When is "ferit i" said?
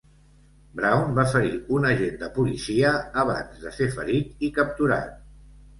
4.01-4.53